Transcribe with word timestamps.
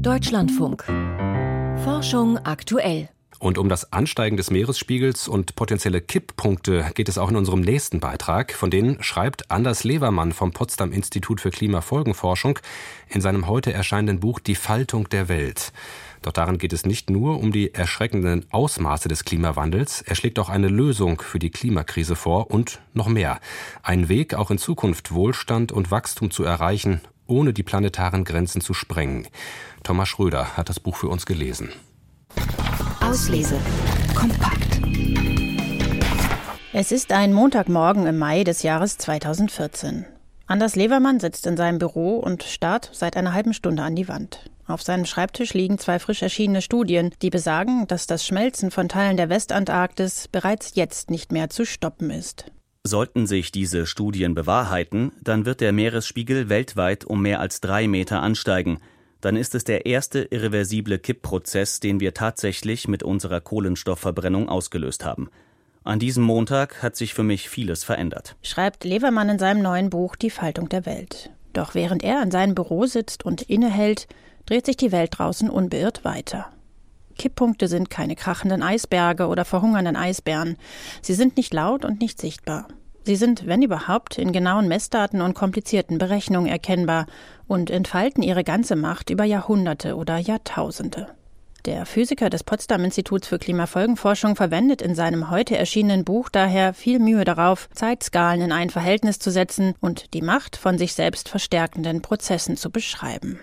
Deutschlandfunk. 0.00 0.84
Forschung 1.84 2.38
aktuell. 2.38 3.10
Und 3.38 3.58
um 3.58 3.68
das 3.68 3.92
Ansteigen 3.92 4.38
des 4.38 4.50
Meeresspiegels 4.50 5.28
und 5.28 5.56
potenzielle 5.56 6.00
Kipppunkte 6.00 6.90
geht 6.94 7.10
es 7.10 7.18
auch 7.18 7.30
in 7.30 7.36
unserem 7.36 7.60
nächsten 7.60 8.00
Beitrag. 8.00 8.52
Von 8.52 8.70
denen 8.70 9.02
schreibt 9.02 9.50
Anders 9.50 9.84
Levermann 9.84 10.32
vom 10.32 10.52
Potsdam 10.52 10.92
Institut 10.92 11.42
für 11.42 11.50
Klimafolgenforschung 11.50 12.58
in 13.08 13.20
seinem 13.20 13.46
heute 13.46 13.74
erscheinenden 13.74 14.20
Buch 14.20 14.40
Die 14.40 14.54
Faltung 14.54 15.08
der 15.10 15.28
Welt. 15.28 15.72
Doch 16.22 16.32
darin 16.32 16.56
geht 16.56 16.72
es 16.72 16.86
nicht 16.86 17.10
nur 17.10 17.38
um 17.38 17.52
die 17.52 17.74
erschreckenden 17.74 18.46
Ausmaße 18.50 19.08
des 19.08 19.24
Klimawandels, 19.24 20.02
er 20.02 20.14
schlägt 20.14 20.38
auch 20.38 20.48
eine 20.48 20.68
Lösung 20.68 21.20
für 21.20 21.38
die 21.38 21.50
Klimakrise 21.50 22.16
vor 22.16 22.50
und 22.50 22.80
noch 22.92 23.08
mehr. 23.08 23.40
Ein 23.82 24.08
Weg, 24.08 24.34
auch 24.34 24.50
in 24.50 24.58
Zukunft 24.58 25.12
Wohlstand 25.12 25.72
und 25.72 25.90
Wachstum 25.90 26.30
zu 26.30 26.42
erreichen, 26.42 27.00
ohne 27.30 27.52
die 27.52 27.62
planetaren 27.62 28.24
Grenzen 28.24 28.60
zu 28.60 28.74
sprengen. 28.74 29.26
Thomas 29.82 30.08
Schröder 30.08 30.56
hat 30.56 30.68
das 30.68 30.80
Buch 30.80 30.96
für 30.96 31.08
uns 31.08 31.26
gelesen. 31.26 31.70
Auslese. 33.00 33.58
Kompakt. 34.14 34.80
Es 36.72 36.92
ist 36.92 37.10
ein 37.12 37.32
Montagmorgen 37.32 38.06
im 38.06 38.18
Mai 38.18 38.44
des 38.44 38.62
Jahres 38.62 38.98
2014. 38.98 40.06
Anders 40.46 40.76
Levermann 40.76 41.20
sitzt 41.20 41.46
in 41.46 41.56
seinem 41.56 41.78
Büro 41.78 42.16
und 42.18 42.42
starrt 42.42 42.90
seit 42.92 43.16
einer 43.16 43.32
halben 43.32 43.54
Stunde 43.54 43.82
an 43.82 43.96
die 43.96 44.08
Wand. 44.08 44.50
Auf 44.66 44.82
seinem 44.82 45.04
Schreibtisch 45.04 45.52
liegen 45.52 45.78
zwei 45.78 45.98
frisch 45.98 46.22
erschienene 46.22 46.62
Studien, 46.62 47.12
die 47.22 47.30
besagen, 47.30 47.88
dass 47.88 48.06
das 48.06 48.24
Schmelzen 48.24 48.70
von 48.70 48.88
Teilen 48.88 49.16
der 49.16 49.28
Westantarktis 49.28 50.28
bereits 50.28 50.72
jetzt 50.74 51.10
nicht 51.10 51.32
mehr 51.32 51.50
zu 51.50 51.66
stoppen 51.66 52.10
ist. 52.10 52.52
Sollten 52.84 53.26
sich 53.26 53.52
diese 53.52 53.86
Studien 53.86 54.34
bewahrheiten, 54.34 55.12
dann 55.22 55.44
wird 55.44 55.60
der 55.60 55.72
Meeresspiegel 55.72 56.48
weltweit 56.48 57.04
um 57.04 57.22
mehr 57.22 57.40
als 57.40 57.60
drei 57.60 57.86
Meter 57.88 58.22
ansteigen 58.22 58.78
dann 59.20 59.36
ist 59.36 59.54
es 59.54 59.64
der 59.64 59.86
erste 59.86 60.22
irreversible 60.22 60.98
Kippprozess, 60.98 61.80
den 61.80 62.00
wir 62.00 62.14
tatsächlich 62.14 62.88
mit 62.88 63.02
unserer 63.02 63.40
Kohlenstoffverbrennung 63.40 64.48
ausgelöst 64.48 65.04
haben. 65.04 65.28
An 65.84 65.98
diesem 65.98 66.24
Montag 66.24 66.82
hat 66.82 66.96
sich 66.96 67.14
für 67.14 67.22
mich 67.22 67.48
vieles 67.48 67.84
verändert. 67.84 68.36
Schreibt 68.42 68.84
Levermann 68.84 69.28
in 69.30 69.38
seinem 69.38 69.62
neuen 69.62 69.90
Buch 69.90 70.16
Die 70.16 70.30
Faltung 70.30 70.68
der 70.68 70.86
Welt. 70.86 71.30
Doch 71.52 71.74
während 71.74 72.02
er 72.02 72.22
in 72.22 72.30
seinem 72.30 72.54
Büro 72.54 72.86
sitzt 72.86 73.24
und 73.24 73.42
innehält, 73.42 74.06
dreht 74.46 74.66
sich 74.66 74.76
die 74.76 74.92
Welt 74.92 75.18
draußen 75.18 75.50
unbeirrt 75.50 76.04
weiter. 76.04 76.52
Kipppunkte 77.20 77.68
sind 77.68 77.90
keine 77.90 78.16
krachenden 78.16 78.62
Eisberge 78.62 79.26
oder 79.26 79.44
verhungernden 79.44 79.94
Eisbären. 79.94 80.56
Sie 81.02 81.12
sind 81.12 81.36
nicht 81.36 81.52
laut 81.52 81.84
und 81.84 82.00
nicht 82.00 82.18
sichtbar. 82.18 82.66
Sie 83.04 83.16
sind, 83.16 83.46
wenn 83.46 83.60
überhaupt, 83.60 84.16
in 84.16 84.32
genauen 84.32 84.68
Messdaten 84.68 85.20
und 85.20 85.34
komplizierten 85.34 85.98
Berechnungen 85.98 86.50
erkennbar 86.50 87.04
und 87.46 87.68
entfalten 87.68 88.22
ihre 88.22 88.42
ganze 88.42 88.74
Macht 88.74 89.10
über 89.10 89.24
Jahrhunderte 89.24 89.96
oder 89.96 90.16
Jahrtausende. 90.16 91.08
Der 91.66 91.84
Physiker 91.84 92.30
des 92.30 92.42
Potsdam 92.42 92.84
Instituts 92.84 93.28
für 93.28 93.38
Klimafolgenforschung 93.38 94.34
verwendet 94.34 94.80
in 94.80 94.94
seinem 94.94 95.28
heute 95.28 95.58
erschienenen 95.58 96.06
Buch 96.06 96.30
daher 96.30 96.72
viel 96.72 97.00
Mühe 97.00 97.26
darauf, 97.26 97.68
Zeitskalen 97.74 98.40
in 98.40 98.52
ein 98.52 98.70
Verhältnis 98.70 99.18
zu 99.18 99.30
setzen 99.30 99.74
und 99.80 100.14
die 100.14 100.22
Macht 100.22 100.56
von 100.56 100.78
sich 100.78 100.94
selbst 100.94 101.28
verstärkenden 101.28 102.00
Prozessen 102.00 102.56
zu 102.56 102.70
beschreiben. 102.70 103.40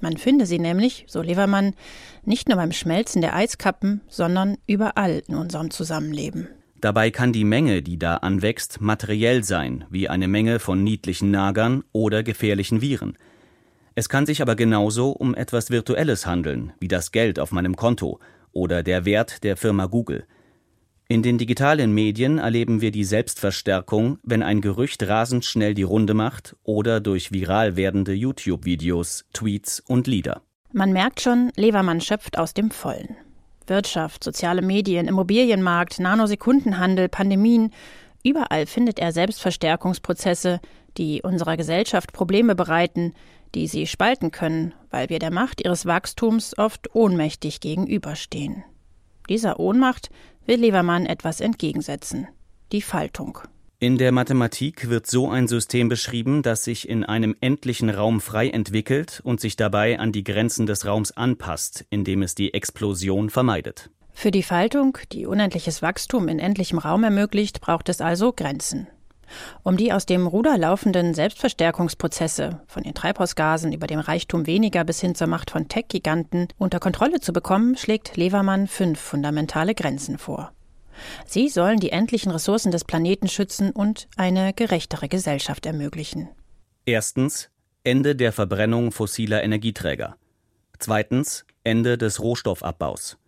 Man 0.00 0.16
finde 0.16 0.46
sie 0.46 0.58
nämlich, 0.58 1.04
so 1.08 1.22
Levermann, 1.22 1.74
nicht 2.24 2.48
nur 2.48 2.56
beim 2.56 2.72
Schmelzen 2.72 3.22
der 3.22 3.34
Eiskappen, 3.34 4.00
sondern 4.08 4.58
überall 4.66 5.22
in 5.28 5.36
unserem 5.36 5.70
Zusammenleben. 5.70 6.48
Dabei 6.80 7.10
kann 7.10 7.32
die 7.32 7.44
Menge, 7.44 7.80
die 7.80 7.98
da 7.98 8.16
anwächst, 8.16 8.80
materiell 8.80 9.42
sein, 9.42 9.86
wie 9.88 10.08
eine 10.08 10.28
Menge 10.28 10.58
von 10.58 10.84
niedlichen 10.84 11.30
Nagern 11.30 11.82
oder 11.92 12.22
gefährlichen 12.22 12.82
Viren. 12.82 13.16
Es 13.94 14.08
kann 14.08 14.26
sich 14.26 14.42
aber 14.42 14.56
genauso 14.56 15.10
um 15.10 15.34
etwas 15.34 15.70
Virtuelles 15.70 16.26
handeln, 16.26 16.72
wie 16.80 16.88
das 16.88 17.12
Geld 17.12 17.38
auf 17.38 17.52
meinem 17.52 17.76
Konto 17.76 18.18
oder 18.52 18.82
der 18.82 19.04
Wert 19.04 19.44
der 19.44 19.56
Firma 19.56 19.86
Google. 19.86 20.26
In 21.06 21.22
den 21.22 21.36
digitalen 21.36 21.92
Medien 21.92 22.38
erleben 22.38 22.80
wir 22.80 22.90
die 22.90 23.04
Selbstverstärkung, 23.04 24.18
wenn 24.22 24.42
ein 24.42 24.62
Gerücht 24.62 25.02
rasend 25.02 25.44
schnell 25.44 25.74
die 25.74 25.82
Runde 25.82 26.14
macht 26.14 26.56
oder 26.62 27.00
durch 27.00 27.30
viral 27.30 27.76
werdende 27.76 28.14
YouTube-Videos, 28.14 29.26
Tweets 29.34 29.80
und 29.80 30.06
Lieder. 30.06 30.40
Man 30.72 30.94
merkt 30.94 31.20
schon, 31.20 31.52
Levermann 31.56 32.00
schöpft 32.00 32.38
aus 32.38 32.54
dem 32.54 32.70
Vollen. 32.70 33.16
Wirtschaft, 33.66 34.24
soziale 34.24 34.62
Medien, 34.62 35.06
Immobilienmarkt, 35.06 36.00
Nanosekundenhandel, 36.00 37.10
Pandemien, 37.10 37.70
überall 38.22 38.64
findet 38.64 38.98
er 38.98 39.12
Selbstverstärkungsprozesse, 39.12 40.60
die 40.96 41.20
unserer 41.22 41.58
Gesellschaft 41.58 42.14
Probleme 42.14 42.54
bereiten, 42.54 43.12
die 43.54 43.66
sie 43.68 43.86
spalten 43.86 44.30
können, 44.30 44.72
weil 44.90 45.10
wir 45.10 45.18
der 45.18 45.30
Macht 45.30 45.62
ihres 45.62 45.84
Wachstums 45.84 46.56
oft 46.56 46.94
ohnmächtig 46.94 47.60
gegenüberstehen. 47.60 48.64
Dieser 49.28 49.58
Ohnmacht 49.58 50.10
will 50.46 50.60
Levermann 50.60 51.06
etwas 51.06 51.40
entgegensetzen 51.40 52.28
die 52.74 52.82
Faltung. 52.82 53.38
In 53.78 53.98
der 53.98 54.10
Mathematik 54.10 54.88
wird 54.88 55.06
so 55.06 55.30
ein 55.30 55.46
System 55.46 55.88
beschrieben, 55.88 56.42
das 56.42 56.64
sich 56.64 56.88
in 56.88 57.04
einem 57.04 57.36
endlichen 57.40 57.88
Raum 57.88 58.20
frei 58.20 58.48
entwickelt 58.48 59.20
und 59.22 59.40
sich 59.40 59.54
dabei 59.54 59.98
an 59.98 60.10
die 60.10 60.24
Grenzen 60.24 60.66
des 60.66 60.84
Raums 60.84 61.12
anpasst, 61.12 61.84
indem 61.90 62.22
es 62.22 62.34
die 62.34 62.52
Explosion 62.52 63.30
vermeidet. 63.30 63.90
Für 64.12 64.32
die 64.32 64.42
Faltung, 64.42 64.98
die 65.12 65.26
unendliches 65.26 65.82
Wachstum 65.82 66.28
in 66.28 66.38
endlichem 66.38 66.78
Raum 66.78 67.04
ermöglicht, 67.04 67.60
braucht 67.60 67.88
es 67.88 68.00
also 68.00 68.32
Grenzen. 68.32 68.88
Um 69.62 69.76
die 69.76 69.92
aus 69.92 70.06
dem 70.06 70.26
Ruder 70.26 70.58
laufenden 70.58 71.14
Selbstverstärkungsprozesse, 71.14 72.60
von 72.66 72.82
den 72.82 72.94
Treibhausgasen 72.94 73.72
über 73.72 73.86
dem 73.86 74.00
Reichtum 74.00 74.46
weniger 74.46 74.84
bis 74.84 75.00
hin 75.00 75.14
zur 75.14 75.26
Macht 75.26 75.50
von 75.50 75.68
Tech-Giganten, 75.68 76.48
unter 76.58 76.80
Kontrolle 76.80 77.20
zu 77.20 77.32
bekommen, 77.32 77.76
schlägt 77.76 78.16
Levermann 78.16 78.66
fünf 78.66 79.00
fundamentale 79.00 79.74
Grenzen 79.74 80.18
vor. 80.18 80.52
Sie 81.26 81.48
sollen 81.48 81.80
die 81.80 81.90
endlichen 81.90 82.30
Ressourcen 82.30 82.70
des 82.70 82.84
Planeten 82.84 83.28
schützen 83.28 83.70
und 83.70 84.08
eine 84.16 84.52
gerechtere 84.52 85.08
Gesellschaft 85.08 85.66
ermöglichen. 85.66 86.28
Erstens 86.86 87.50
Ende 87.82 88.16
der 88.16 88.32
Verbrennung 88.32 88.92
fossiler 88.92 89.42
Energieträger. 89.42 90.16
Zweitens 90.78 91.44
Ende 91.64 91.98
des 91.98 92.20
Rohstoffabbaus. 92.20 93.18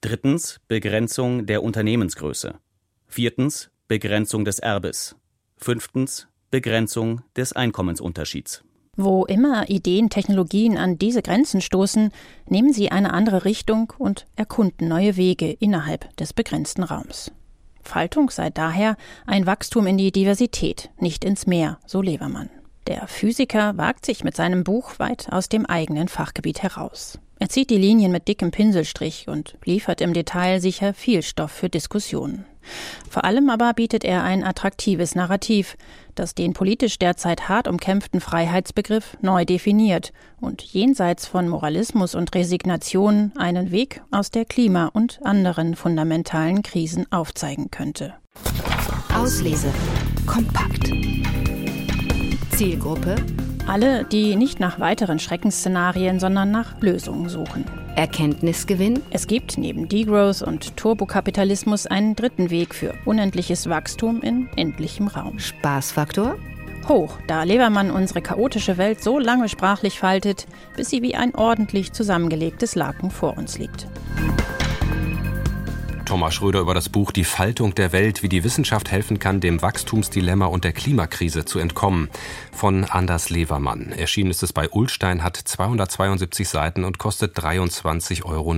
Drittens 0.00 0.60
Begrenzung 0.68 1.46
der 1.46 1.62
Unternehmensgröße. 1.62 2.54
Viertens 3.06 3.70
Begrenzung 3.88 4.44
des 4.44 4.58
Erbes. 4.58 5.16
Fünftens 5.62 6.28
Begrenzung 6.50 7.22
des 7.36 7.52
Einkommensunterschieds. 7.54 8.62
Wo 8.96 9.24
immer 9.24 9.70
Ideen, 9.70 10.10
Technologien 10.10 10.76
an 10.76 10.98
diese 10.98 11.22
Grenzen 11.22 11.62
stoßen, 11.62 12.10
nehmen 12.46 12.74
sie 12.74 12.90
eine 12.90 13.14
andere 13.14 13.46
Richtung 13.46 13.92
und 13.96 14.26
erkunden 14.36 14.86
neue 14.86 15.16
Wege 15.16 15.50
innerhalb 15.50 16.14
des 16.16 16.34
begrenzten 16.34 16.82
Raums. 16.82 17.32
Faltung 17.80 18.28
sei 18.30 18.50
daher 18.50 18.96
ein 19.26 19.46
Wachstum 19.46 19.86
in 19.86 19.96
die 19.96 20.12
Diversität, 20.12 20.90
nicht 20.98 21.24
ins 21.24 21.46
Meer, 21.46 21.78
so 21.86 22.02
Levermann. 22.02 22.50
Der 22.86 23.06
Physiker 23.06 23.78
wagt 23.78 24.04
sich 24.04 24.24
mit 24.24 24.36
seinem 24.36 24.64
Buch 24.64 24.98
weit 24.98 25.32
aus 25.32 25.48
dem 25.48 25.64
eigenen 25.64 26.08
Fachgebiet 26.08 26.62
heraus. 26.62 27.18
Er 27.38 27.48
zieht 27.48 27.70
die 27.70 27.78
Linien 27.78 28.12
mit 28.12 28.28
dickem 28.28 28.50
Pinselstrich 28.50 29.26
und 29.26 29.56
liefert 29.64 30.00
im 30.00 30.12
Detail 30.12 30.60
sicher 30.60 30.92
viel 30.92 31.22
Stoff 31.22 31.50
für 31.50 31.68
Diskussionen. 31.68 32.44
Vor 33.08 33.24
allem 33.24 33.50
aber 33.50 33.72
bietet 33.74 34.04
er 34.04 34.22
ein 34.22 34.44
attraktives 34.44 35.14
Narrativ, 35.14 35.76
das 36.14 36.34
den 36.34 36.52
politisch 36.52 36.98
derzeit 36.98 37.48
hart 37.48 37.68
umkämpften 37.68 38.20
Freiheitsbegriff 38.20 39.16
neu 39.20 39.44
definiert 39.44 40.12
und 40.40 40.62
jenseits 40.62 41.26
von 41.26 41.48
Moralismus 41.48 42.14
und 42.14 42.34
Resignation 42.34 43.32
einen 43.36 43.70
Weg 43.70 44.02
aus 44.10 44.30
der 44.30 44.44
Klima- 44.44 44.90
und 44.92 45.20
anderen 45.24 45.74
fundamentalen 45.74 46.62
Krisen 46.62 47.10
aufzeigen 47.10 47.70
könnte. 47.70 48.14
Auslese. 49.14 49.72
Kompakt. 50.26 50.90
Zielgruppe 52.56 53.16
alle, 53.66 54.04
die 54.04 54.36
nicht 54.36 54.60
nach 54.60 54.80
weiteren 54.80 55.18
Schreckensszenarien, 55.18 56.20
sondern 56.20 56.50
nach 56.50 56.80
Lösungen 56.80 57.28
suchen. 57.28 57.64
Erkenntnisgewinn? 57.96 59.02
Es 59.10 59.26
gibt 59.26 59.58
neben 59.58 59.88
Degrowth 59.88 60.42
und 60.42 60.76
Turbokapitalismus 60.76 61.86
einen 61.86 62.16
dritten 62.16 62.50
Weg 62.50 62.74
für 62.74 62.94
unendliches 63.04 63.68
Wachstum 63.68 64.22
in 64.22 64.48
endlichem 64.56 65.08
Raum. 65.08 65.38
Spaßfaktor? 65.38 66.36
Hoch, 66.88 67.18
da 67.26 67.44
Levermann 67.44 67.90
unsere 67.90 68.22
chaotische 68.22 68.76
Welt 68.78 69.02
so 69.02 69.18
lange 69.18 69.48
sprachlich 69.48 69.98
faltet, 69.98 70.46
bis 70.76 70.90
sie 70.90 71.02
wie 71.02 71.14
ein 71.14 71.34
ordentlich 71.34 71.92
zusammengelegtes 71.92 72.74
Laken 72.74 73.10
vor 73.10 73.36
uns 73.36 73.58
liegt. 73.58 73.86
Thomas 76.12 76.34
Schröder 76.34 76.60
über 76.60 76.74
das 76.74 76.90
Buch 76.90 77.10
Die 77.10 77.24
Faltung 77.24 77.74
der 77.74 77.94
Welt, 77.94 78.22
wie 78.22 78.28
die 78.28 78.44
Wissenschaft 78.44 78.90
helfen 78.90 79.18
kann, 79.18 79.40
dem 79.40 79.62
Wachstumsdilemma 79.62 80.44
und 80.44 80.62
der 80.62 80.74
Klimakrise 80.74 81.46
zu 81.46 81.58
entkommen. 81.58 82.10
Von 82.52 82.84
Anders 82.84 83.30
Levermann. 83.30 83.92
Erschienen 83.92 84.30
ist 84.30 84.42
es 84.42 84.52
bei 84.52 84.68
Ulstein, 84.68 85.22
hat 85.22 85.38
272 85.38 86.46
Seiten 86.46 86.84
und 86.84 86.98
kostet 86.98 87.38
23,99 87.38 88.24
Euro. 88.26 88.52